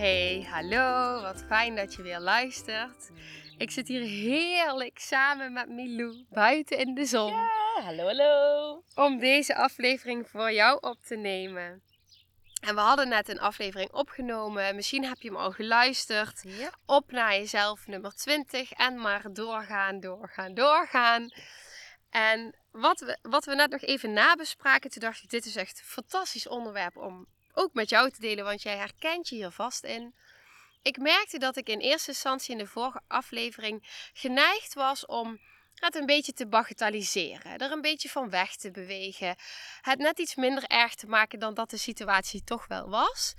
Hey, 0.00 0.46
hallo. 0.50 1.20
Wat 1.22 1.44
fijn 1.46 1.76
dat 1.76 1.94
je 1.94 2.02
weer 2.02 2.20
luistert. 2.20 3.10
Ik 3.58 3.70
zit 3.70 3.88
hier 3.88 4.02
heerlijk 4.02 4.98
samen 4.98 5.52
met 5.52 5.68
Milou 5.68 6.24
buiten 6.30 6.78
in 6.78 6.94
de 6.94 7.04
zon. 7.04 7.32
hallo 7.82 8.04
hallo. 8.04 8.84
om 8.94 9.18
deze 9.18 9.56
aflevering 9.56 10.28
voor 10.28 10.52
jou 10.52 10.78
op 10.80 11.02
te 11.02 11.16
nemen. 11.16 11.82
En 12.60 12.74
we 12.74 12.80
hadden 12.80 13.08
net 13.08 13.28
een 13.28 13.40
aflevering 13.40 13.92
opgenomen. 13.92 14.74
Misschien 14.74 15.04
heb 15.04 15.20
je 15.20 15.28
hem 15.28 15.36
al 15.36 15.52
geluisterd. 15.52 16.42
Ja. 16.46 16.70
Op 16.86 17.10
naar 17.10 17.32
jezelf, 17.32 17.86
nummer 17.86 18.14
20. 18.14 18.72
En 18.72 19.00
maar 19.00 19.32
doorgaan, 19.32 20.00
doorgaan, 20.00 20.54
doorgaan. 20.54 21.28
En 22.10 22.54
wat 22.70 23.00
we, 23.00 23.18
wat 23.22 23.44
we 23.44 23.54
net 23.54 23.70
nog 23.70 23.82
even 23.82 24.12
nabespraken, 24.12 24.90
toen 24.90 25.02
dacht 25.02 25.22
ik: 25.22 25.30
dit 25.30 25.44
is 25.44 25.56
echt 25.56 25.78
een 25.78 25.84
fantastisch 25.84 26.48
onderwerp 26.48 26.96
om 26.96 27.26
ook 27.54 27.72
met 27.72 27.88
jou 27.88 28.10
te 28.10 28.20
delen, 28.20 28.44
want 28.44 28.62
jij 28.62 28.76
herkent 28.76 29.28
je 29.28 29.34
hier 29.34 29.50
vast 29.50 29.84
in. 29.84 30.14
Ik 30.82 30.98
merkte 30.98 31.38
dat 31.38 31.56
ik 31.56 31.68
in 31.68 31.78
eerste 31.78 32.10
instantie 32.10 32.52
in 32.52 32.58
de 32.58 32.66
vorige 32.66 33.00
aflevering 33.06 34.08
geneigd 34.12 34.74
was 34.74 35.06
om 35.06 35.40
het 35.74 35.94
een 35.94 36.06
beetje 36.06 36.32
te 36.32 36.46
bagatelliseren, 36.46 37.58
er 37.58 37.72
een 37.72 37.80
beetje 37.80 38.08
van 38.08 38.30
weg 38.30 38.56
te 38.56 38.70
bewegen, 38.70 39.36
het 39.80 39.98
net 39.98 40.18
iets 40.18 40.34
minder 40.34 40.64
erg 40.64 40.94
te 40.94 41.06
maken 41.06 41.38
dan 41.38 41.54
dat 41.54 41.70
de 41.70 41.76
situatie 41.76 42.44
toch 42.44 42.66
wel 42.66 42.88
was. 42.88 43.34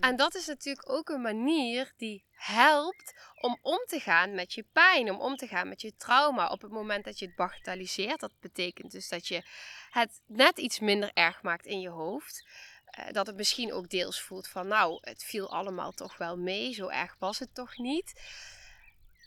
En 0.00 0.16
dat 0.16 0.34
is 0.34 0.46
natuurlijk 0.46 0.90
ook 0.90 1.08
een 1.08 1.20
manier 1.20 1.92
die 1.96 2.24
helpt 2.32 3.14
om 3.40 3.58
om 3.62 3.84
te 3.86 4.00
gaan 4.00 4.34
met 4.34 4.52
je 4.52 4.66
pijn, 4.72 5.10
om 5.10 5.20
om 5.20 5.36
te 5.36 5.46
gaan 5.46 5.68
met 5.68 5.80
je 5.80 5.96
trauma 5.96 6.48
op 6.48 6.62
het 6.62 6.70
moment 6.70 7.04
dat 7.04 7.18
je 7.18 7.26
het 7.26 7.36
bagatelliseert. 7.36 8.20
Dat 8.20 8.32
betekent 8.40 8.92
dus 8.92 9.08
dat 9.08 9.28
je 9.28 9.42
het 9.90 10.20
net 10.26 10.58
iets 10.58 10.80
minder 10.80 11.10
erg 11.14 11.42
maakt 11.42 11.66
in 11.66 11.80
je 11.80 11.88
hoofd. 11.88 12.46
Eh, 12.92 13.04
dat 13.12 13.26
het 13.26 13.36
misschien 13.36 13.72
ook 13.72 13.88
deels 13.88 14.20
voelt 14.20 14.48
van, 14.48 14.66
nou, 14.66 14.98
het 15.00 15.24
viel 15.24 15.50
allemaal 15.50 15.92
toch 15.92 16.16
wel 16.16 16.36
mee, 16.36 16.72
zo 16.72 16.88
erg 16.88 17.16
was 17.18 17.38
het 17.38 17.54
toch 17.54 17.78
niet. 17.78 18.12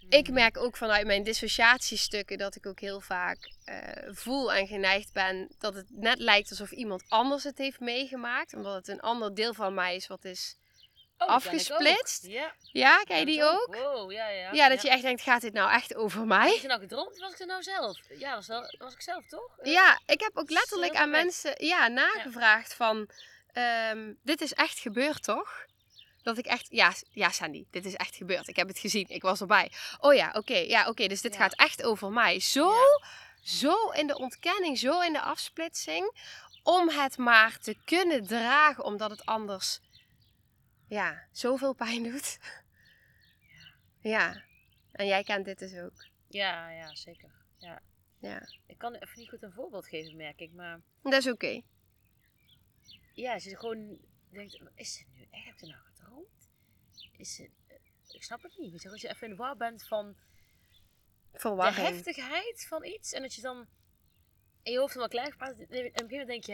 Ik 0.10 0.30
merk 0.30 0.58
ook 0.58 0.78
vanuit 0.78 1.06
mijn 1.06 1.24
dissociatiestukken 1.24 2.38
dat 2.38 2.56
ik 2.56 2.66
ook 2.66 2.80
heel 2.80 3.02
vaak 3.02 3.52
eh, 3.64 3.78
voel 4.12 4.54
en 4.54 4.68
geneigd 4.68 5.14
ben 5.14 5.56
dat 5.60 5.74
het 5.74 5.86
net 5.90 6.20
lijkt 6.20 6.50
alsof 6.50 6.72
iemand 6.72 7.04
anders 7.08 7.44
het 7.44 7.58
heeft 7.58 7.80
meegemaakt. 7.80 8.54
Omdat 8.54 8.76
het 8.76 8.88
een 8.88 9.00
ander 9.00 9.36
deel 9.36 9.54
van 9.54 9.74
mij 9.74 9.96
is 9.96 10.08
wat 10.08 10.26
is. 10.26 10.58
Afgesplitst? 11.18 12.26
Ja. 12.26 12.54
Ja, 12.72 13.04
ken 13.04 13.20
je 13.20 13.26
die 13.26 13.44
ook? 13.44 13.76
Wow, 13.76 14.12
ja, 14.12 14.28
ja. 14.28 14.52
Ja, 14.52 14.70
dat 14.70 14.82
je 14.82 14.90
echt 14.90 15.02
denkt, 15.02 15.22
gaat 15.22 15.42
dit 15.42 15.54
nou 15.54 15.72
echt 15.72 15.96
over 15.96 16.26
mij? 16.26 16.52
Heb 16.52 16.62
je 16.62 16.68
nou 16.68 16.80
gedroomd? 16.80 17.18
Was 17.18 17.32
ik 17.32 17.40
er 17.40 17.46
nou 17.46 17.64
zelf? 17.64 17.98
Ja, 18.18 18.36
was, 18.36 18.48
wel, 18.48 18.76
was 18.78 18.94
ik 18.94 19.02
zelf 19.02 19.26
toch? 19.28 19.50
Ja, 19.64 20.00
ik 20.06 20.20
heb 20.20 20.32
ook 20.34 20.50
letterlijk 20.50 20.96
aan 20.96 21.10
mensen 21.10 21.66
ja, 21.66 21.88
nagevraagd 21.88 22.74
van, 22.74 23.10
ehm, 23.56 24.14
dit 24.24 24.42
is 24.42 24.54
echt 24.54 24.80
gebeurd 24.80 25.24
toch? 25.24 25.66
Dat 26.24 26.38
ik 26.38 26.46
echt, 26.46 26.68
ja, 26.70 26.94
ja 27.12 27.30
Sandy, 27.30 27.66
dit 27.72 27.86
is 27.86 27.94
echt 27.96 28.16
gebeurd. 28.16 28.48
Ik 28.48 28.56
heb 28.56 28.68
het 28.68 28.80
gezien, 28.80 29.06
ik 29.10 29.22
was 29.22 29.42
erbij. 29.42 29.72
Oh 30.00 30.14
ja, 30.14 30.32
oké, 30.34 30.56
ja, 30.58 30.88
oké, 30.90 31.08
dus 31.08 31.22
dit 31.22 31.34
Ja. 31.34 31.40
gaat 31.40 31.56
echt 31.56 31.84
over 31.84 32.12
mij. 32.12 32.40
Zo, 32.40 32.74
zo 33.44 33.90
in 33.90 34.08
de 34.08 34.18
ontkenning, 34.18 34.78
zo 34.78 35.02
in 35.02 35.14
de 35.14 35.22
afsplitsing, 35.22 36.18
om 36.64 36.90
het 36.90 37.18
maar 37.18 37.58
te 37.58 37.76
kunnen 37.86 38.28
dragen, 38.28 38.84
omdat 38.84 39.10
het 39.10 39.26
anders, 39.26 39.80
ja, 40.88 41.28
zoveel 41.32 41.74
pijn 41.74 42.04
doet. 42.04 42.38
Ja, 44.00 44.44
en 44.92 45.08
jij 45.08 45.24
kent 45.24 45.46
dit 45.46 45.60
dus 45.60 45.76
ook. 45.78 46.06
Ja, 46.28 46.70
ja, 46.70 46.96
zeker. 46.96 47.32
Ja. 47.58 47.82
Ja, 48.20 48.48
Ik 48.68 48.78
kan 48.78 48.94
even 48.94 49.20
niet 49.20 49.30
goed 49.30 49.44
een 49.44 49.52
voorbeeld 49.52 49.88
geven, 49.88 50.16
merk 50.16 50.40
ik. 50.40 50.52
Maar 50.54 50.82
dat 51.04 51.14
is 51.14 51.28
oké. 51.28 51.62
Ja, 53.16 53.34
je 53.34 53.58
gewoon 53.58 54.00
denkt, 54.30 54.60
is 54.76 54.98
het 54.98 55.08
nu 55.16 55.28
echt? 55.32 55.46
Heb 55.46 55.60
je 55.60 55.68
nou 55.68 55.84
gedroomd? 55.84 56.50
Is 57.18 57.38
het, 57.38 57.52
ik 58.14 58.24
snap 58.24 58.42
het 58.42 58.58
niet. 58.58 58.72
Weet 58.72 58.82
je, 58.82 58.90
als 58.90 59.02
je 59.02 59.10
even 59.10 59.24
in 59.24 59.30
de 59.30 59.36
war 59.36 59.58
bent 59.58 59.88
van 59.88 60.16
de 61.32 61.40
Verwarring. 61.40 61.88
heftigheid 61.88 62.66
van 62.68 62.86
iets. 62.86 63.14
En 63.14 63.22
dat 63.22 63.34
je 63.34 63.42
dan 63.42 63.68
in 64.64 64.72
je 64.72 64.78
hoofd 64.78 64.94
helemaal 64.94 65.10
klein 65.10 65.36
praat. 65.38 65.58
En 65.58 65.64
op 65.64 65.72
een 65.72 65.78
gegeven 65.78 66.10
moment 66.10 66.28
denk 66.28 66.44
je, 66.44 66.54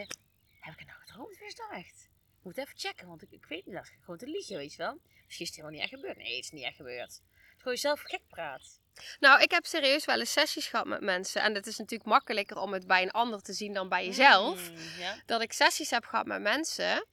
heb 0.60 0.72
ik 0.72 0.78
het 0.78 0.88
nou 0.88 1.00
gedroomd? 1.00 1.38
Wie 1.38 1.46
is 1.46 1.60
echt? 1.70 2.10
Ik 2.38 2.48
moet 2.48 2.58
even 2.58 2.78
checken, 2.78 3.06
want 3.06 3.22
ik, 3.22 3.30
ik 3.30 3.46
weet 3.46 3.66
niet. 3.66 3.74
Dat 3.74 3.84
is 3.84 3.92
gewoon 4.00 4.18
te 4.18 4.26
liegen, 4.26 4.56
weet 4.56 4.72
je 4.72 4.78
wel. 4.78 5.00
Misschien 5.24 5.46
is 5.46 5.56
het 5.56 5.56
helemaal 5.56 5.70
niet 5.70 5.80
echt 5.80 6.00
gebeurd. 6.00 6.16
Nee, 6.16 6.36
het 6.36 6.44
is 6.44 6.50
niet 6.50 6.64
echt 6.64 6.76
gebeurd. 6.76 7.22
Gewoon 7.62 7.74
jezelf 7.74 8.00
gek 8.00 8.20
praat. 8.28 8.80
Nou, 9.20 9.42
ik 9.42 9.50
heb 9.50 9.66
serieus 9.66 10.04
wel 10.04 10.18
eens 10.18 10.32
sessies 10.32 10.66
gehad 10.66 10.86
met 10.86 11.00
mensen. 11.00 11.42
En 11.42 11.54
het 11.54 11.66
is 11.66 11.78
natuurlijk 11.78 12.08
makkelijker 12.10 12.56
om 12.56 12.72
het 12.72 12.86
bij 12.86 13.02
een 13.02 13.10
ander 13.10 13.42
te 13.42 13.52
zien 13.52 13.72
dan 13.74 13.88
bij 13.88 14.06
jezelf. 14.06 14.70
Mm, 14.70 14.76
ja. 14.98 15.14
Dat 15.26 15.42
ik 15.42 15.52
sessies 15.52 15.90
heb 15.90 16.04
gehad 16.04 16.26
met 16.26 16.40
mensen. 16.40 17.06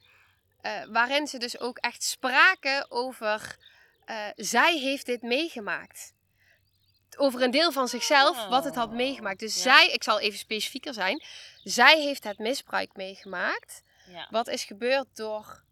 eh, 0.61 0.83
waarin 0.89 1.27
ze 1.27 1.37
dus 1.37 1.59
ook 1.59 1.77
echt 1.77 2.03
spraken 2.03 2.91
over. 2.91 3.57
eh, 4.05 4.27
zij 4.35 4.77
heeft 4.77 5.05
dit 5.05 5.21
meegemaakt. 5.21 6.13
Over 7.17 7.41
een 7.41 7.51
deel 7.51 7.71
van 7.71 7.87
zichzelf 7.87 8.47
wat 8.47 8.63
het 8.63 8.75
had 8.75 8.91
meegemaakt. 8.91 9.39
Dus 9.39 9.61
zij, 9.61 9.87
ik 9.89 10.03
zal 10.03 10.19
even 10.19 10.39
specifieker 10.39 10.93
zijn. 10.93 11.23
Zij 11.63 12.01
heeft 12.01 12.23
het 12.23 12.37
misbruik 12.37 12.95
meegemaakt. 12.95 13.81
Wat 14.29 14.47
is 14.47 14.63
gebeurd 14.63 15.07
door 15.15 15.63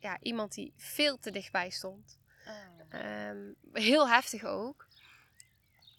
ja, 0.00 0.18
iemand 0.20 0.54
die 0.54 0.72
veel 0.76 1.18
te 1.18 1.30
dichtbij 1.30 1.70
stond. 1.70 2.18
Oh. 2.46 3.00
Ehm, 3.00 3.52
heel 3.72 4.08
heftig 4.08 4.44
ook. 4.44 4.86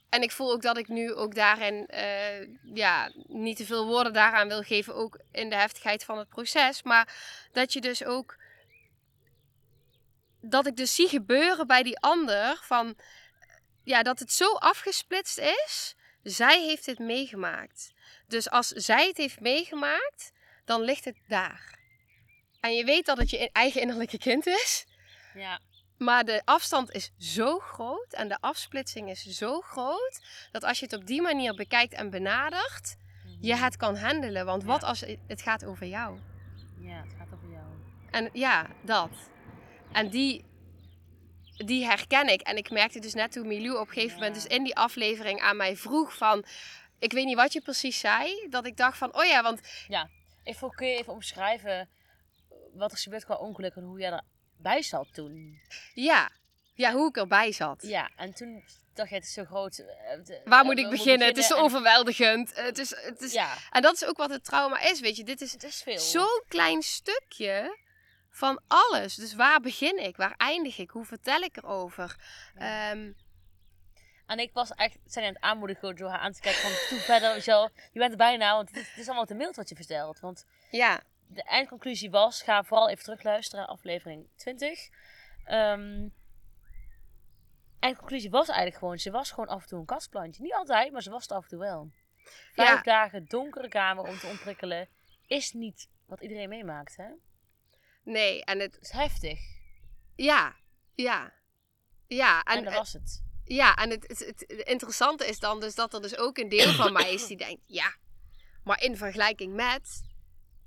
En 0.09 0.21
ik 0.21 0.31
voel 0.31 0.51
ook 0.51 0.61
dat 0.61 0.77
ik 0.77 0.87
nu 0.87 1.13
ook 1.13 1.35
daarin 1.35 1.87
eh, 1.87 2.47
ja, 2.73 3.11
niet 3.27 3.57
te 3.57 3.65
veel 3.65 3.85
woorden 3.85 4.13
daaraan 4.13 4.47
wil 4.47 4.61
geven, 4.61 4.95
ook 4.95 5.19
in 5.31 5.49
de 5.49 5.55
heftigheid 5.55 6.03
van 6.03 6.17
het 6.17 6.29
proces. 6.29 6.83
Maar 6.83 7.13
dat 7.51 7.73
je 7.73 7.81
dus 7.81 8.03
ook. 8.03 8.37
Dat 10.41 10.67
ik 10.67 10.75
dus 10.75 10.95
zie 10.95 11.07
gebeuren 11.07 11.67
bij 11.67 11.83
die 11.83 11.99
ander 11.99 12.59
van. 12.61 12.97
Ja, 13.83 14.03
dat 14.03 14.19
het 14.19 14.31
zo 14.31 14.53
afgesplitst 14.53 15.37
is. 15.37 15.95
Zij 16.23 16.63
heeft 16.63 16.85
dit 16.85 16.99
meegemaakt. 16.99 17.93
Dus 18.27 18.49
als 18.49 18.67
zij 18.67 19.07
het 19.07 19.17
heeft 19.17 19.39
meegemaakt, 19.39 20.31
dan 20.65 20.81
ligt 20.81 21.05
het 21.05 21.17
daar. 21.27 21.79
En 22.59 22.75
je 22.75 22.83
weet 22.83 23.05
dat 23.05 23.17
het 23.17 23.29
je 23.29 23.49
eigen 23.51 23.81
innerlijke 23.81 24.17
kind 24.17 24.45
is. 24.47 24.85
ja. 25.33 25.59
Maar 25.97 26.25
de 26.25 26.41
afstand 26.45 26.91
is 26.91 27.11
zo 27.17 27.59
groot 27.59 28.13
en 28.13 28.27
de 28.27 28.37
afsplitsing 28.39 29.09
is 29.09 29.23
zo 29.23 29.61
groot 29.61 30.21
dat 30.51 30.63
als 30.63 30.79
je 30.79 30.85
het 30.85 30.95
op 30.95 31.05
die 31.07 31.21
manier 31.21 31.55
bekijkt 31.55 31.93
en 31.93 32.09
benadert, 32.09 32.95
je 33.39 33.55
het 33.55 33.77
kan 33.77 33.95
handelen. 33.95 34.45
Want 34.45 34.63
wat 34.63 34.81
Ja. 34.81 34.87
als 34.87 35.03
het 35.27 35.41
gaat 35.41 35.65
over 35.65 35.85
jou? 35.87 36.19
Ja, 36.79 37.01
het 37.03 37.13
gaat 37.17 37.27
over 37.33 37.49
jou. 37.49 37.65
En 38.11 38.29
ja, 38.33 38.67
dat. 38.81 39.09
En 39.91 40.09
die, 40.09 40.45
die 41.57 41.85
herken 41.85 42.27
ik. 42.27 42.41
En 42.41 42.57
ik 42.57 42.69
merkte 42.71 42.99
dus 42.99 43.13
net 43.13 43.31
toen 43.31 43.47
Milou 43.47 43.79
op 43.79 43.87
een 43.87 43.93
gegeven 43.93 44.13
moment 44.17 44.35
Ja. 44.35 44.41
dus 44.41 44.57
in 44.57 44.63
die 44.63 44.75
aflevering 44.75 45.39
aan 45.41 45.57
mij 45.57 45.75
vroeg 45.77 46.17
van... 46.17 46.45
Ik 46.99 47.11
weet 47.13 47.25
niet 47.25 47.35
wat 47.35 47.53
je 47.53 47.61
precies 47.61 47.99
zei. 47.99 48.47
Dat 48.49 48.65
ik 48.65 48.77
dacht 48.77 48.97
van, 48.97 49.15
oh 49.17 49.25
ja, 49.25 49.43
want 49.43 49.61
Even, 50.43 50.69
kun 50.71 50.87
je 50.87 50.97
even 50.97 51.13
omschrijven 51.13 51.89
wat 52.73 52.89
er 52.91 52.97
is 52.97 53.03
gebeurd 53.03 53.25
qua 53.25 53.35
ongeluk 53.35 53.75
en 53.75 53.83
hoe 53.83 53.99
jij 53.99 54.21
erbij 54.65 54.81
zat 54.81 55.07
toen? 55.13 55.59
ja, 55.93 56.29
ja 56.73 56.91
hoe 56.93 57.09
ik 57.09 57.17
erbij 57.17 57.51
zat. 57.51 57.81
Ja, 57.81 58.09
en 58.15 58.33
toen 58.33 58.63
dacht 58.93 59.09
je, 59.09 59.15
het 59.15 59.23
is 59.23 59.33
zo 59.33 59.43
groot. 59.45 59.77
eh, 59.77 59.85
de- 60.25 60.41
Waar 60.45 60.65
moet 60.65 60.77
ik 60.79 60.89
beginnen? 60.89 61.27
Het 61.27 61.37
is 61.37 61.47
zo 61.47 61.55
en- 61.57 61.61
overweldigend. 61.63 62.55
Het 62.55 62.77
is, 62.77 62.95
het 62.95 63.21
is, 63.21 63.33
Ja, 63.33 63.53
En 63.71 63.81
dat 63.81 63.93
is 63.93 64.05
ook 64.05 64.17
wat 64.17 64.29
het 64.29 64.43
trauma 64.43 64.79
is, 64.79 64.99
weet 64.99 65.15
je. 65.15 65.23
Dit 65.23 65.41
is 65.41 65.55
is 65.55 65.81
veel. 65.83 65.99
zo'n 65.99 66.43
klein 66.47 66.81
stukje 66.81 67.77
van 68.29 68.61
alles. 68.67 69.15
Dus 69.15 69.33
waar 69.35 69.59
begin 69.59 69.97
ik? 70.03 70.17
Waar 70.17 70.33
eindig 70.37 70.77
ik? 70.77 70.89
Hoe 70.89 71.05
vertel 71.05 71.41
ik 71.41 71.57
erover? 71.57 72.15
Ja. 72.59 72.91
Ehm, 72.91 73.11
En 74.27 74.39
ik 74.39 74.53
was 74.53 74.71
echt, 74.71 74.97
zijn 75.05 75.25
aan 75.25 75.33
het 75.33 75.41
aanmoedigen 75.41 75.95
door 75.95 76.09
haar 76.09 76.19
aan 76.19 76.31
te 76.31 76.39
kijken 76.39 76.61
van, 76.61 76.71
toen 76.89 76.97
verder, 76.99 77.33
weet 77.33 77.45
je 77.91 77.99
bent 77.99 78.11
er 78.11 78.17
bijna, 78.17 78.53
want 78.55 78.67
het 78.69 78.77
is, 78.77 78.87
het 78.89 78.97
is 78.97 79.05
allemaal 79.05 79.25
te 79.25 79.33
mild 79.33 79.55
wat 79.55 79.69
je 79.69 79.75
vertelt. 79.75 80.19
Want 80.19 80.45
ja, 80.71 81.01
de 81.27 81.43
eindconclusie 81.43 82.09
was, 82.09 82.41
ga 82.41 82.63
vooral 82.63 82.89
even 82.89 83.03
terugluisteren, 83.03 83.67
aflevering 83.67 84.27
20. 84.35 84.89
Ehm 85.45 86.07
eindconclusie 87.79 88.29
was 88.29 88.47
eigenlijk 88.47 88.77
gewoon, 88.77 88.97
ze 88.99 89.11
was 89.11 89.29
gewoon 89.29 89.47
af 89.49 89.61
en 89.61 89.67
toe 89.67 89.79
een 89.79 89.85
kastplantje. 89.85 90.41
Niet 90.41 90.53
altijd, 90.53 90.91
maar 90.91 91.01
ze 91.01 91.09
was 91.09 91.21
het 91.21 91.31
af 91.31 91.43
en 91.43 91.49
toe 91.49 91.59
wel. 91.59 91.91
Vijf 92.53 92.69
Ja. 92.69 92.81
dagen 92.81 93.25
donkere 93.25 93.67
kamer 93.67 94.03
om 94.03 94.17
te 94.17 94.27
ontprikkelen 94.27 94.89
is 95.27 95.51
niet 95.51 95.89
wat 96.05 96.21
iedereen 96.21 96.49
meemaakt, 96.49 96.95
hè? 96.95 97.07
nee. 98.03 98.43
En 98.43 98.59
het, 98.59 98.73
Het 98.75 98.83
is 98.83 98.91
heftig. 98.91 99.39
Ja, 100.15 100.55
ja. 100.95 101.33
Ja, 102.07 102.43
En, 102.43 102.57
en, 102.57 102.63
dat 102.63 102.73
was 102.73 102.93
het. 102.93 103.23
ja, 103.43 103.75
en 103.75 103.89
het, 103.89 104.07
het, 104.07 104.19
het 104.47 104.67
interessante 104.67 105.27
is 105.27 105.39
dan 105.39 105.59
dus 105.59 105.75
dat 105.75 105.93
er 105.93 106.01
dus 106.01 106.17
ook 106.17 106.37
een 106.37 106.49
deel 106.49 106.73
van 106.73 106.93
mij 106.93 107.13
is 107.13 107.27
die 107.27 107.37
denkt, 107.37 107.61
ja, 107.65 107.95
maar 108.63 108.83
in 108.83 108.97
vergelijking 108.97 109.53
met 109.53 110.03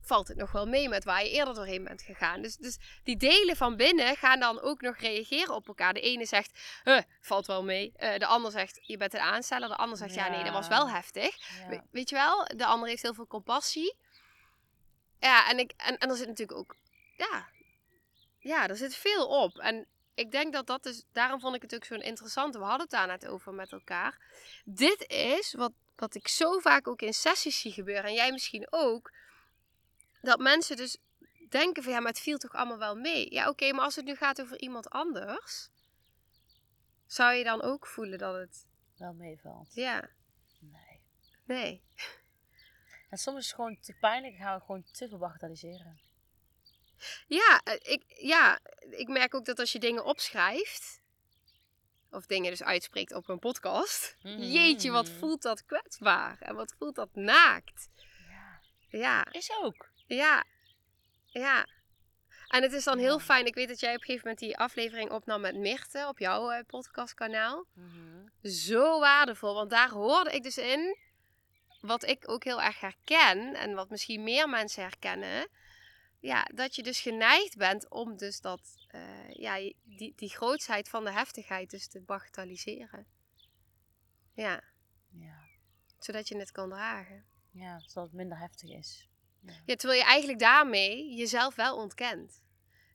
valt 0.08 0.28
het 0.28 0.36
nog 0.36 0.52
wel 0.52 0.66
mee 0.66 0.88
met 0.88 1.04
waar 1.04 1.24
je 1.24 1.30
eerder 1.30 1.54
doorheen 1.54 1.84
bent 1.84 2.02
gegaan. 2.02 2.42
Dus, 2.42 2.56
dus 2.56 2.78
die 3.04 3.16
delen 3.16 3.56
van 3.56 3.76
binnen 3.76 4.16
gaan 4.16 4.40
dan 4.40 4.60
ook 4.60 4.80
nog 4.80 4.96
reageren 4.96 5.54
op 5.54 5.68
elkaar. 5.68 5.94
De 5.94 6.00
ene 6.00 6.24
zegt, 6.26 6.58
huh, 6.84 7.00
valt 7.20 7.46
wel 7.46 7.64
mee. 7.64 7.92
Eh, 7.96 8.18
de 8.18 8.26
ander 8.26 8.50
zegt, 8.50 8.78
je 8.82 8.96
bent 8.96 9.14
een 9.14 9.20
aansteller. 9.20 9.68
De 9.68 9.76
ander 9.76 9.96
zegt, 9.98 10.14
ja, 10.14 10.28
nee, 10.28 10.44
dat 10.44 10.52
was 10.52 10.68
wel 10.68 10.88
heftig. 10.90 11.36
Ja. 11.58 11.68
We- 11.68 11.82
weet 11.90 12.08
je 12.08 12.14
wel? 12.16 12.44
De 12.56 12.64
ander 12.66 12.88
heeft 12.88 13.02
heel 13.02 13.14
veel 13.14 13.26
compassie. 13.26 13.96
Ja, 15.20 15.48
en, 15.50 15.58
ik, 15.58 15.72
en, 15.76 15.98
en 15.98 16.10
er 16.10 16.16
zit 16.16 16.26
natuurlijk 16.26 16.58
ook, 16.58 16.76
ja, 17.16 17.48
ja, 18.38 18.68
er 18.68 18.76
zit 18.76 18.94
veel 18.94 19.26
op. 19.42 19.58
En 19.58 19.86
ik 20.14 20.30
denk 20.30 20.52
dat 20.52 20.66
dat 20.66 20.86
is, 20.86 21.04
daarom 21.12 21.40
vond 21.40 21.54
ik 21.54 21.62
het 21.62 21.74
ook 21.74 21.84
zo'n 21.84 22.02
interessant. 22.02 22.54
We 22.54 22.60
hadden 22.60 22.80
het 22.80 22.90
daar 22.90 23.06
net 23.06 23.26
over 23.26 23.52
met 23.54 23.72
elkaar. 23.72 24.18
Dit 24.64 25.04
is 25.10 25.54
wat, 25.54 25.72
wat 25.96 26.14
ik 26.14 26.28
zo 26.28 26.58
vaak 26.58 26.88
ook 26.88 27.02
in 27.02 27.14
sessies 27.14 27.60
zie 27.60 27.72
gebeuren. 27.72 28.04
En 28.04 28.14
jij 28.14 28.32
misschien 28.32 28.66
ook. 28.70 29.10
Dat 30.22 30.38
mensen 30.38 30.76
dus 30.76 30.96
denken 31.48 31.82
van 31.82 31.92
ja, 31.92 31.98
maar 32.00 32.12
het 32.12 32.20
viel 32.20 32.38
toch 32.38 32.52
allemaal 32.54 32.78
wel 32.78 32.94
mee. 32.96 33.32
Ja, 33.32 33.48
oké, 33.48 33.72
maar 33.72 33.84
als 33.84 33.96
het 33.96 34.04
nu 34.04 34.14
gaat 34.16 34.40
over 34.40 34.60
iemand 34.60 34.90
anders. 34.90 35.68
Zou 37.06 37.32
je 37.34 37.44
dan 37.44 37.62
ook 37.62 37.86
voelen 37.86 38.18
dat 38.18 38.34
het, 38.34 38.66
Wel 38.96 39.12
meevalt. 39.12 39.74
ja, 39.74 40.08
Nee. 40.60 41.00
nee. 41.44 41.82
En 43.10 43.18
soms 43.18 43.38
is 43.38 43.46
het 43.46 43.54
gewoon 43.54 43.80
te 43.80 43.94
pijnlijk. 44.00 44.36
Gaan 44.36 44.58
we 44.58 44.64
gewoon 44.64 44.84
te 44.92 45.08
veel 45.08 45.18
bagatelliseren. 45.18 46.00
Ja, 47.26 47.60
eh, 47.64 47.92
ik, 47.92 48.02
ja, 48.06 48.58
ik 48.90 49.08
merk 49.08 49.34
ook 49.34 49.44
dat 49.44 49.58
als 49.58 49.72
je 49.72 49.78
dingen 49.78 50.04
opschrijft. 50.04 51.00
Of 52.10 52.26
dingen 52.26 52.50
dus 52.50 52.62
uitspreekt 52.62 53.14
op 53.14 53.28
een 53.28 53.38
podcast. 53.38 54.16
Mhm. 54.22 54.38
Jeetje, 54.42 54.90
wat 54.90 55.08
voelt 55.10 55.42
dat 55.42 55.64
kwetsbaar. 55.64 56.38
En 56.40 56.54
wat 56.54 56.74
voelt 56.78 56.94
dat 56.94 57.14
naakt. 57.14 57.88
Ja. 58.28 58.60
Ja, 58.88 59.32
Is 59.32 59.50
ook. 59.62 59.90
Ja, 60.08 60.44
ja. 61.26 61.66
En 62.48 62.62
het 62.62 62.72
is 62.72 62.84
dan 62.84 62.98
heel 62.98 63.18
fijn. 63.18 63.46
Ik 63.46 63.54
weet 63.54 63.68
dat 63.68 63.80
jij 63.80 63.94
op 63.94 64.00
een 64.00 64.06
gegeven 64.06 64.28
moment 64.28 64.38
die 64.46 64.56
aflevering 64.58 65.10
opnam 65.10 65.40
met 65.40 65.56
Mirte 65.56 66.06
op 66.08 66.18
jouw 66.18 66.50
eh, 66.50 66.64
podcastkanaal. 66.66 67.66
Mhm. 67.74 68.26
Zo 68.42 69.00
waardevol, 69.00 69.54
want 69.54 69.70
daar 69.70 69.90
hoorde 69.90 70.30
ik 70.30 70.42
dus 70.42 70.58
in. 70.58 70.96
Wat 71.80 72.04
ik 72.04 72.30
ook 72.30 72.44
heel 72.44 72.62
erg 72.62 72.80
herken 72.80 73.54
en 73.54 73.74
wat 73.74 73.90
misschien 73.90 74.22
meer 74.22 74.48
mensen 74.48 74.82
herkennen. 74.82 75.48
Ja, 76.20 76.42
dat 76.54 76.76
je 76.76 76.82
dus 76.82 77.00
geneigd 77.00 77.56
bent 77.56 77.90
om 77.90 78.16
dus 78.16 78.40
dat, 78.40 78.76
eh, 78.88 79.30
ja, 79.30 79.72
die, 79.82 80.12
die 80.16 80.30
grootsheid 80.30 80.88
van 80.88 81.04
de 81.04 81.12
heftigheid 81.12 81.70
dus 81.70 81.88
te 81.88 82.00
bagatelliseren. 82.00 83.06
Ja, 84.34 84.62
Ja. 85.10 85.44
zodat 85.98 86.28
je 86.28 86.38
het 86.38 86.50
kan 86.50 86.68
dragen. 86.68 87.24
Ja, 87.50 87.80
zodat 87.80 88.04
het 88.04 88.12
minder 88.12 88.38
heftig 88.38 88.70
is. 88.70 89.08
Ja. 89.66 89.74
Terwijl 89.76 90.00
je 90.00 90.06
eigenlijk 90.06 90.38
daarmee 90.38 91.14
jezelf 91.14 91.54
wel 91.54 91.76
ontkent. 91.76 92.40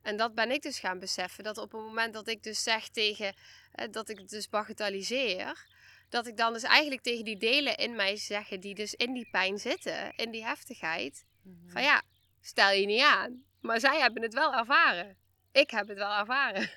En 0.02 0.18
dat 0.18 0.36
ben 0.36 0.52
ik 0.52 0.62
dus 0.62 0.80
gaan 0.80 1.00
beseffen. 1.00 1.44
Dat 1.44 1.58
op 1.58 1.72
het 1.72 1.82
moment 1.82 2.14
dat 2.14 2.28
ik 2.28 2.44
dus 2.44 2.64
zeg 2.64 2.88
tegen, 2.90 3.36
eh, 3.72 3.86
dat 3.92 4.10
ik 4.10 4.18
het 4.18 4.30
dus 4.30 4.50
bagatelliseer. 4.50 5.66
Dat 6.10 6.28
ik 6.28 6.38
dan 6.38 6.54
dus 6.54 6.64
eigenlijk 6.64 7.02
tegen 7.02 7.26
die 7.26 7.38
delen 7.38 7.76
in 7.78 7.96
mij 7.96 8.16
zeggen 8.18 8.60
die 8.60 8.76
dus 8.76 8.94
in 8.94 9.14
die 9.14 9.28
pijn 9.32 9.58
zitten, 9.60 10.14
in 10.16 10.32
die 10.32 10.46
heftigheid. 10.46 11.26
Mhm. 11.44 11.72
Van 11.72 11.84
ja, 11.84 12.02
stel 12.42 12.72
je 12.72 12.86
niet 12.86 13.02
aan. 13.02 13.44
Maar 13.62 13.80
zij 13.80 14.00
hebben 14.00 14.24
het 14.24 14.34
wel 14.34 14.54
ervaren. 14.54 15.18
Ik 15.52 15.70
heb 15.70 15.88
het 15.88 15.98
wel 15.98 16.14
ervaren. 16.18 16.70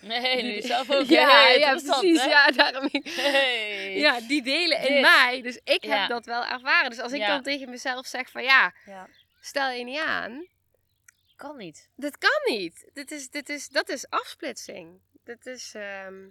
Nee, 0.00 0.42
nu 0.42 0.60
zelf 0.60 0.90
ook. 0.90 1.04
ja, 1.18 1.28
Hey, 1.30 1.58
ja 1.58 1.70
precies. 1.70 2.20
hè? 2.22 2.28
Ja, 2.30 2.50
daarom. 2.50 2.88
Hey. 3.02 3.98
Ja, 3.98 4.20
die 4.20 4.42
delen 4.42 4.78
in 4.80 4.92
Dit. 4.94 5.00
mij. 5.00 5.42
Dus 5.42 5.60
ik 5.64 5.84
Ja. 5.84 5.98
heb 6.00 6.08
dat 6.08 6.24
wel 6.26 6.44
ervaren. 6.44 6.90
Dus 6.90 6.98
als 6.98 7.12
ik 7.12 7.18
Ja. 7.20 7.26
dan 7.28 7.42
tegen 7.42 7.70
mezelf 7.70 8.06
zeg 8.06 8.30
van 8.30 8.42
ja, 8.42 8.74
ja. 8.86 9.08
Stel 9.42 9.70
je 9.70 9.84
niet 9.84 10.00
aan. 10.00 10.46
Kan 11.36 11.56
niet. 11.56 11.90
Dit 11.96 12.18
kan 12.18 12.40
niet. 12.44 12.90
Dit 12.92 13.10
is, 13.10 13.30
dit 13.30 13.48
is, 13.48 13.68
dat 13.68 13.88
is 13.88 14.08
afsplitsing. 14.08 15.00
Dit 15.24 15.46
is, 15.46 15.74
ehm, 15.74 16.30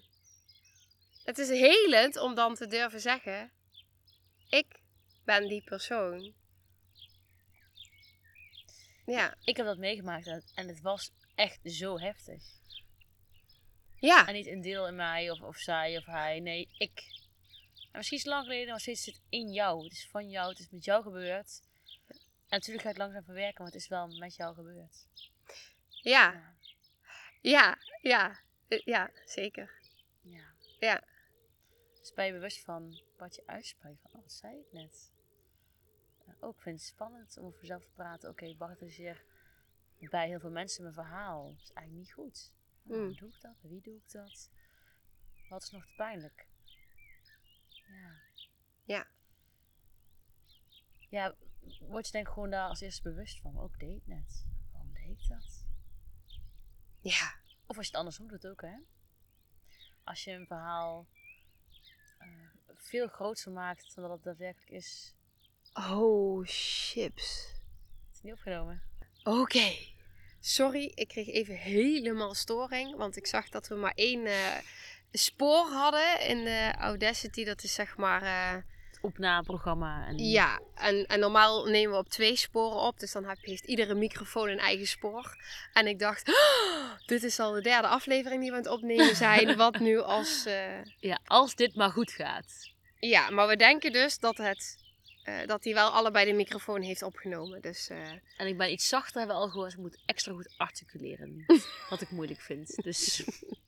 het 1.23 1.37
is 1.37 1.49
helend 1.49 2.17
om 2.17 2.35
dan 2.35 2.55
te 2.55 2.67
durven 2.67 3.01
zeggen: 3.01 3.51
Ik 4.49 4.79
ben 5.25 5.47
die 5.47 5.63
persoon. 5.63 6.33
Ja, 9.05 9.35
Ik 9.43 9.57
heb 9.57 9.65
dat 9.65 9.77
meegemaakt 9.77 10.27
en, 10.55 10.67
het 10.67 10.81
was 10.81 11.11
echt 11.35 11.59
zo 11.63 11.99
heftig. 11.99 12.43
ja, 13.99 14.27
En 14.27 14.33
niet 14.33 14.47
een 14.47 14.61
deel 14.61 14.87
in 14.87 14.95
mij 14.95 15.31
of, 15.31 15.41
of 15.41 15.57
zij 15.57 15.97
of 15.97 16.05
hij. 16.05 16.39
Nee, 16.39 16.69
ik. 16.77 17.03
En 17.91 17.97
misschien 17.97 18.17
is 18.17 18.23
het 18.23 18.33
lang 18.33 18.45
geleden, 18.45 18.69
maar 18.69 18.79
steeds 18.79 19.03
zit 19.03 19.13
het 19.13 19.23
in 19.29 19.51
jou. 19.51 19.83
Het 19.83 19.93
is 19.93 20.07
van 20.11 20.29
jou, 20.29 20.49
het 20.49 20.59
is 20.59 20.69
met 20.69 20.85
jou 20.85 21.03
gebeurd. 21.03 21.61
En 22.51 22.57
natuurlijk 22.57 22.83
ga 22.86 22.89
ik 22.89 22.95
het 22.95 23.03
langzaam 23.06 23.24
verwerken, 23.24 23.63
maar 23.63 23.71
het 23.71 23.81
is 23.81 23.88
wel 23.88 24.07
met 24.07 24.36
jou 24.36 24.56
gebeurd. 24.56 25.07
ja, 25.89 26.31
Ja. 26.31 26.56
ja, 27.42 27.77
ja, 28.01 28.39
eh, 28.68 28.80
ja, 28.80 29.12
zeker. 29.25 29.80
ja. 30.21 30.44
Ja. 30.80 31.03
Dus 32.00 32.13
ben 32.13 32.25
je 32.25 32.31
bewust 32.31 32.63
van 32.63 33.01
wat 33.18 33.36
je 33.36 33.44
uitspreekt. 33.45 34.01
Van, 34.01 34.12
oh, 34.13 34.21
wat 34.21 34.31
zei 34.33 34.59
ik 34.59 34.71
net? 34.71 35.12
Eh, 36.27 36.33
ook 36.39 36.62
vind 36.62 36.80
het 36.80 36.88
spannend 36.88 37.38
om 37.38 37.45
over 37.45 37.59
jezelf 37.62 37.83
te 37.83 37.92
praten. 37.92 38.30
Oké, 38.30 38.45
ik 38.45 38.57
bagatelliseer 38.57 39.24
bij 40.00 40.27
heel 40.27 40.39
veel 40.39 40.50
mensen 40.51 40.81
mijn 40.83 40.94
verhaal. 40.95 41.54
Dat 41.54 41.62
is 41.63 41.71
eigenlijk 41.74 42.06
niet 42.06 42.13
goed. 42.13 42.51
Waarom 42.83 43.07
Mm. 43.07 43.15
doe 43.15 43.30
ik 43.30 43.42
dat? 43.42 43.56
Wie 43.62 43.81
doe 43.81 43.95
ik 43.95 44.12
dat? 44.12 44.50
Wat 45.50 45.63
is 45.63 45.69
nog 45.71 45.86
te 45.86 45.94
pijnlijk? 45.95 46.47
Ja. 47.88 48.19
Ja. 48.86 49.07
Ja, 51.09 51.36
word 51.79 52.05
je 52.05 52.11
denk 52.11 52.27
ik 52.27 52.33
gewoon 52.33 52.49
daar 52.49 52.67
als 52.69 52.81
eerste 52.81 53.01
bewust 53.01 53.39
van. 53.39 53.59
Ook 53.59 53.79
deed 53.79 54.07
net. 54.07 54.45
Waarom 54.71 54.93
deed 54.93 55.19
ik 55.21 55.27
dat? 55.27 55.65
Ja, 57.01 57.33
Of 57.65 57.77
als 57.77 57.85
je 57.85 57.91
het 57.91 57.95
andersom 57.99 58.27
doet 58.27 58.47
ook, 58.47 58.61
hè? 58.61 58.75
Als 60.03 60.23
je 60.23 60.31
een 60.31 60.47
verhaal 60.47 61.07
eh, 62.17 62.27
veel 62.75 63.07
groter 63.07 63.51
maakt 63.51 63.95
dan 63.95 64.03
dat 64.03 64.13
het 64.13 64.23
daadwerkelijk 64.23 64.69
is. 64.71 65.13
oh, 65.73 66.41
chips. 66.45 67.47
Het 68.07 68.15
is 68.15 68.21
niet 68.21 68.33
opgenomen. 68.33 68.81
Oké. 69.23 69.71
Sorry, 70.39 70.91
ik 70.95 71.07
kreeg 71.07 71.27
even 71.27 71.56
helemaal 71.56 72.33
storing. 72.33 72.95
Want 72.95 73.18
ik 73.18 73.27
zag 73.27 73.49
dat 73.49 73.68
we 73.68 73.75
maar 73.75 73.94
één 73.95 74.25
eh, 74.25 74.57
spoor 75.11 75.65
hadden 75.68 76.27
in 76.27 76.44
de 76.44 76.73
Audacity. 76.77 77.44
Dat 77.44 77.63
is 77.63 77.73
zeg 77.73 77.97
maar. 77.97 78.21
eh, 78.21 78.63
opnameprogramma. 79.01 80.07
En... 80.07 80.17
ja, 80.17 80.59
en, 80.75 81.05
en 81.05 81.19
normaal 81.19 81.65
nemen 81.65 81.91
we 81.91 81.97
op 81.97 82.09
twee 82.09 82.35
sporen 82.35 82.79
op. 82.81 82.99
Dus 82.99 83.11
dan 83.11 83.25
heb, 83.25 83.37
heeft 83.41 83.65
iedere 83.65 83.93
microfoon 83.93 84.49
een 84.49 84.59
eigen 84.59 84.87
spoor. 84.87 85.35
En 85.73 85.87
ik 85.87 85.99
dacht, 85.99 86.29
"Oh, 86.29 86.91
dit 87.05 87.23
is 87.23 87.39
al 87.39 87.51
de 87.51 87.61
derde 87.61 87.87
aflevering 87.87 88.41
die 88.41 88.49
we 88.51 88.55
aan 88.57 88.63
het 88.63 88.71
opnemen 88.71 89.15
zijn. 89.15 89.55
Wat 89.57 89.79
nu 89.79 89.99
als. 89.99 90.45
eh, 90.45 90.83
ja, 90.99 91.19
als 91.25 91.55
dit 91.55 91.75
maar 91.75 91.91
goed 91.91 92.11
gaat. 92.11 92.69
Ja, 92.99 93.29
maar 93.29 93.47
we 93.47 93.55
denken 93.55 93.91
dus 93.91 94.19
dat 94.19 94.37
het. 94.37 94.77
eh, 95.23 95.35
dat 95.45 95.63
hij 95.63 95.73
wel 95.73 95.89
allebei 95.89 96.25
de 96.25 96.33
microfoon 96.33 96.81
heeft 96.81 97.01
opgenomen. 97.03 97.61
Dus. 97.61 97.89
eh, 97.89 98.11
En 98.37 98.47
ik 98.47 98.57
ben 98.57 98.71
iets 98.71 98.87
zachter, 98.87 99.17
hebben 99.19 99.35
we 99.37 99.41
al 99.41 99.49
gehoord. 99.49 99.71
Ik 99.73 99.77
moet 99.79 99.97
extra 100.05 100.33
goed 100.33 100.53
articuleren. 100.57 101.45
wat 101.89 102.01
ik 102.01 102.09
moeilijk 102.11 102.41
vind. 102.41 102.83
Dus 102.83 103.23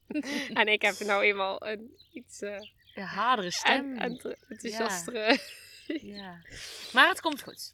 en 0.53 0.67
ik 0.67 0.81
heb 0.81 0.99
nou 0.99 1.23
eenmaal 1.23 1.65
een 1.67 1.97
iets. 2.11 2.41
Ja, 2.93 3.05
hardere 3.05 3.51
stem. 3.51 3.97
En, 3.97 4.19
en 4.19 4.37
enthousiastere. 4.47 5.39
Ja. 5.85 6.41
Maar 6.93 7.07
het 7.07 7.21
komt 7.21 7.41
goed. 7.41 7.73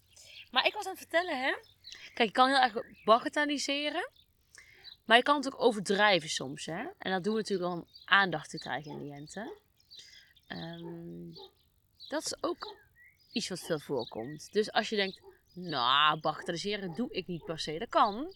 Maar 0.51 0.65
ik 0.65 0.73
was 0.73 0.85
aan 0.85 0.91
het 0.91 0.99
vertellen, 0.99 1.41
hè. 1.41 1.55
Kijk, 2.13 2.29
je 2.29 2.31
kan 2.31 2.47
heel 2.47 2.61
erg 2.61 3.03
bagatelliseren. 3.05 4.09
Maar 5.05 5.17
je 5.17 5.23
kan 5.23 5.35
het 5.35 5.53
ook 5.53 5.61
overdrijven 5.61 6.29
soms, 6.29 6.65
hè. 6.65 6.85
En 6.97 7.11
dat 7.11 7.23
doen 7.23 7.33
we 7.33 7.39
natuurlijk 7.39 7.71
om 7.71 7.87
aandacht 8.05 8.49
te 8.49 8.57
krijgen 8.57 8.91
in 8.91 8.97
cliënten. 8.97 9.51
Ehm 10.47 11.31
dat 12.09 12.25
is 12.25 12.43
ook 12.43 12.75
iets 13.31 13.49
wat 13.49 13.59
veel 13.59 13.79
voorkomt. 13.79 14.49
Dus 14.51 14.71
als 14.71 14.89
je 14.89 14.95
denkt, 14.95 15.21
nou, 15.53 16.19
bagatelliseren 16.19 16.93
doe 16.93 17.11
ik 17.11 17.27
niet 17.27 17.45
per 17.45 17.59
se. 17.59 17.77
Dat 17.77 17.89
kan. 17.89 18.33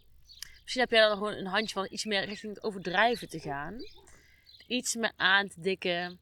Misschien 0.62 0.82
heb 0.82 0.92
jij 0.92 1.08
dan 1.08 1.18
gewoon 1.18 1.34
een 1.34 1.46
handje 1.46 1.74
van 1.74 1.88
iets 1.90 2.06
meer 2.06 2.26
richting 2.26 2.54
het 2.54 2.64
overdrijven 2.64 3.30
te 3.30 3.40
gaan. 3.40 3.78
Iets 4.68 4.96
meer 4.96 5.14
aan 5.16 5.48
te 5.48 5.62
dikken 5.62 6.20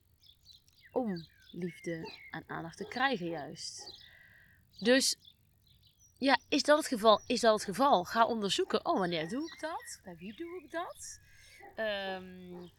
om 0.91 1.25
liefde 1.51 2.13
en 2.31 2.43
aandacht 2.47 2.77
te 2.77 2.87
krijgen 2.87 3.29
juist. 3.29 4.05
Dus 4.79 5.15
ja, 6.17 6.39
is 6.49 6.63
dat 6.63 6.77
het 6.77 6.87
geval? 6.87 7.21
Is 7.27 7.39
dat 7.39 7.53
het 7.53 7.63
geval? 7.63 8.03
Ga 8.03 8.25
onderzoeken. 8.25 8.85
Oh, 8.85 8.99
wanneer 8.99 9.29
doe 9.29 9.51
ik 9.53 9.59
dat? 9.59 9.99
Bij 10.03 10.15
wie 10.15 10.35
doe 10.35 10.61
ik 10.63 10.71
dat? 10.71 11.19
Ehm 11.75 12.69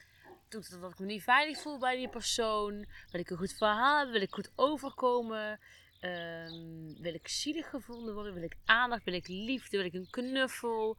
doe 0.52 0.60
ik 0.60 0.80
dat 0.80 0.92
ik 0.92 0.98
me 0.98 1.06
niet 1.06 1.22
veilig 1.22 1.60
voel 1.60 1.78
bij 1.78 1.96
die 1.96 2.08
persoon? 2.08 2.86
Wil 3.10 3.20
ik 3.20 3.30
een 3.30 3.36
goed 3.36 3.52
verhaal 3.52 3.96
hebben? 3.96 4.12
Wil 4.14 4.22
ik 4.22 4.34
goed 4.34 4.52
overkomen? 4.54 5.60
Ehm, 6.00 7.02
wil 7.02 7.14
ik 7.14 7.28
zielig 7.28 7.70
gevonden 7.70 8.14
worden? 8.14 8.34
Wil 8.34 8.42
ik 8.42 8.56
aandacht? 8.64 9.04
Wil 9.04 9.14
ik 9.14 9.28
liefde? 9.28 9.76
Wil 9.76 9.86
ik 9.86 9.94
een 9.94 10.10
knuffel? 10.10 10.96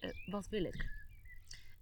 Eh, 0.00 0.10
wat 0.26 0.48
wil 0.48 0.64
ik? 0.64 0.90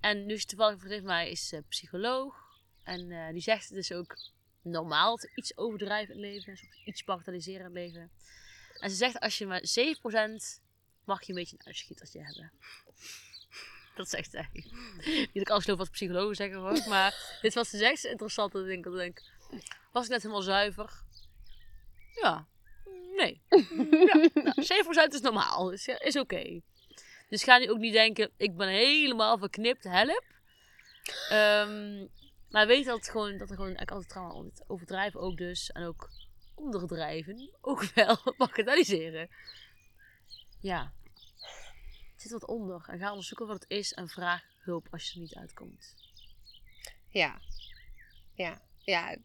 En 0.00 0.28
dus 0.28 0.44
toevallig 0.44 0.80
van 0.80 1.02
mij 1.02 1.30
is 1.30 1.52
eh, 1.52 1.60
psycholoog. 1.68 2.34
En 2.82 3.10
eh, 3.10 3.32
die 3.32 3.42
zegt 3.42 3.68
het 3.68 3.78
is 3.78 3.92
ook 3.92 4.16
normaal 4.64 5.16
te 5.16 5.30
iets 5.34 5.56
overdrijven 5.56 6.14
in 6.14 6.22
het 6.22 6.32
leven. 6.32 6.56
soms 6.56 6.84
Iets 6.84 7.04
bagatelliseren 7.04 7.60
in 7.60 7.64
het 7.64 7.74
leven. 7.74 8.10
En 8.78 8.90
ze 8.90 8.96
zegt 8.96 9.20
als 9.20 9.38
je 9.38 9.46
maar 9.46 9.60
7% 9.60 10.62
mag 11.04 11.22
je 11.22 11.28
een 11.28 11.38
beetje 11.38 11.56
een 11.58 11.66
uitschiet 11.66 12.10
je 12.12 12.22
hebben. 12.22 12.52
Dat 13.94 14.08
zegt 14.08 14.30
zij. 14.30 14.48
Niet 14.52 15.30
dat 15.32 15.42
ik 15.42 15.50
alles 15.50 15.64
geloof 15.64 15.78
wat 15.78 15.90
psychologen 15.90 16.36
zeggen 16.36 16.58
hoor. 16.58 16.84
Maar 16.88 17.38
dit 17.42 17.54
wat 17.54 17.66
ze 17.66 17.76
zegt 17.76 18.04
is 18.04 18.10
interessant. 18.10 18.52
Dat 18.52 18.68
ik 18.68 18.82
denk, 18.82 19.22
was 19.92 20.04
ik 20.04 20.10
net 20.10 20.22
helemaal 20.22 20.42
zuiver? 20.42 21.02
Ja. 22.20 22.46
Nee. 23.16 23.42
Ja, 24.04 24.14
nou, 24.34 25.10
7% 25.10 25.14
is 25.14 25.20
normaal. 25.20 25.72
Ja, 25.72 26.00
is 26.00 26.16
oké. 26.16 26.60
Dus 27.28 27.42
ga 27.42 27.58
nu 27.58 27.70
ook 27.70 27.78
niet 27.78 27.92
denken, 27.92 28.30
ik 28.36 28.56
ben 28.56 28.68
helemaal 28.68 29.38
verknipt, 29.38 29.84
help. 29.84 30.24
Ehm, 31.28 32.06
maar 32.54 32.66
weet 32.66 32.84
dat, 32.84 32.96
het 32.96 33.08
gewoon, 33.08 33.38
dat 33.38 33.50
er 33.50 33.56
gewoon 33.56 33.74
eigenlijk 33.74 33.90
altijd 33.90 34.10
trouwens 34.10 34.60
overdrijven 34.66 35.20
ook 35.20 35.36
dus. 35.36 35.72
En 35.72 35.84
ook 35.84 36.10
onderdrijven 36.54 37.50
ook 37.60 37.84
wel 37.94 38.18
bagatelliseren. 38.36 39.28
Ja. 40.60 40.92
Het 42.12 42.22
zit 42.22 42.30
wat 42.30 42.46
onder. 42.46 42.84
En 42.88 42.98
ga 42.98 43.10
onderzoeken 43.10 43.46
wat 43.46 43.62
het 43.62 43.70
is 43.70 43.92
en 43.92 44.08
vraag 44.08 44.42
hulp 44.58 44.86
als 44.90 45.06
je 45.06 45.14
er 45.14 45.20
niet 45.20 45.34
uitkomt. 45.34 45.94
Ja. 47.08 47.40
Ja. 48.34 48.62
Ja, 48.78 49.16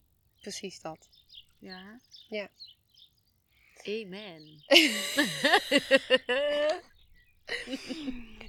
precies 0.42 0.82
dat. 0.82 1.10
Ja? 1.60 2.00
Ja. 2.30 2.50
Amen. 3.84 4.64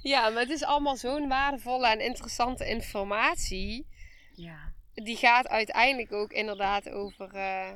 Ja, 0.01 0.29
maar 0.29 0.41
het 0.41 0.49
is 0.49 0.63
allemaal 0.63 0.95
zo'n 0.95 1.27
waardevolle 1.27 1.87
en 1.87 1.99
interessante 1.99 2.67
informatie. 2.67 3.87
Ja. 4.33 4.73
Die 4.93 5.17
gaat 5.17 5.47
uiteindelijk 5.47 6.11
ook 6.11 6.31
inderdaad 6.31 6.89
over 6.89 7.35
eh, 7.35 7.73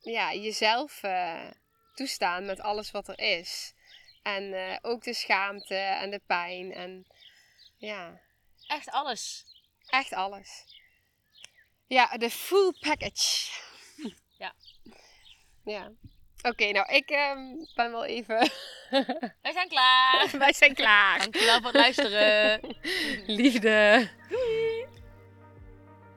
ja, 0.00 0.34
jezelf 0.34 1.02
eh, 1.02 1.50
toestaan 1.94 2.46
met 2.46 2.60
alles 2.60 2.90
wat 2.90 3.08
er 3.08 3.18
is. 3.18 3.74
En 4.22 4.52
eh, 4.52 4.76
ook 4.82 5.04
de 5.04 5.14
schaamte 5.14 5.74
en 5.74 6.10
de 6.10 6.20
pijn 6.26 6.72
en 6.72 7.06
ja, 7.76 8.20
Echt 8.66 8.90
alles. 8.90 9.44
echt 9.86 10.12
alles. 10.12 10.64
Ja, 11.86 12.16
de 12.16 12.30
full 12.30 12.72
package. 12.80 13.50
Ja. 14.38 14.54
Ja. 15.64 15.92
Oké, 16.42 16.70
nou 16.70 16.94
ik 16.94 17.10
ehm, 17.10 17.38
ben 17.74 17.90
wel 17.90 18.04
even... 18.04 18.50
Wij 19.42 19.52
zijn 19.52 19.68
klaar. 19.68 20.28
Wij 20.38 20.52
zijn 20.52 20.74
klaar. 20.74 21.18
Dankjewel 21.18 21.56
voor 21.56 21.66
het 21.66 21.74
luisteren. 21.74 22.60
Liefde. 23.42 24.08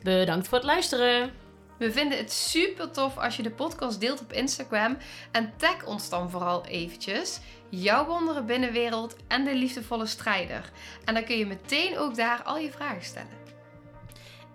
Bedankt 0.03 0.47
voor 0.47 0.57
het 0.57 0.67
luisteren. 0.67 1.31
We 1.77 1.91
vinden 1.91 2.17
het 2.17 2.31
super 2.31 2.91
tof 2.91 3.17
als 3.17 3.35
je 3.35 3.43
de 3.43 3.51
podcast 3.51 3.99
deelt 3.99 4.21
op 4.21 4.33
Instagram. 4.33 4.97
En 5.31 5.53
tag 5.57 5.85
ons 5.85 6.09
dan 6.09 6.29
vooral 6.29 6.65
eventjes. 6.65 7.39
Jouw 7.69 8.05
wondere 8.05 8.43
binnenwereld 8.43 9.15
en 9.27 9.43
de 9.43 9.55
liefdevolle 9.55 10.05
strijder. 10.05 10.71
En 11.05 11.13
dan 11.13 11.23
kun 11.23 11.37
je 11.37 11.45
meteen 11.45 11.97
ook 11.97 12.15
daar 12.15 12.43
al 12.43 12.57
je 12.57 12.71
vragen 12.71 13.03
stellen. 13.03 13.37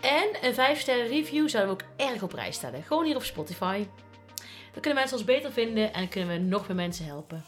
En 0.01 0.29
een 0.43 0.55
5 0.55 0.81
sterren 0.81 1.07
review 1.07 1.49
zouden 1.49 1.77
we 1.77 1.83
ook 1.83 2.11
erg 2.11 2.23
op 2.23 2.31
prijs 2.31 2.57
stellen. 2.57 2.83
Gewoon 2.83 3.05
hier 3.05 3.17
op 3.17 3.25
Spotify. 3.25 3.87
Dan 4.73 4.83
kunnen 4.83 4.95
mensen 4.95 5.17
ons 5.17 5.27
beter 5.27 5.53
vinden 5.53 5.93
en 5.93 6.09
kunnen 6.09 6.35
we 6.37 6.43
nog 6.43 6.67
meer 6.67 6.77
mensen 6.77 7.05
helpen. 7.05 7.45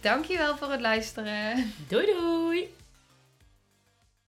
Dankjewel 0.00 0.56
voor 0.56 0.70
het 0.70 0.80
luisteren. 0.80 1.72
Doei 1.88 2.06
doei! 2.06 2.85